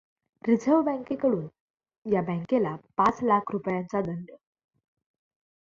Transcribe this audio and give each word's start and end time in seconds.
रिझव् 0.43 0.71
र्ह 0.71 0.81
बँकेकडून 0.81 1.47
या 2.05 2.21
बँकेला 2.21 2.75
पाच 2.97 3.23
लाख 3.23 3.51
रुपयांचा 3.51 4.01
दंड. 4.01 4.31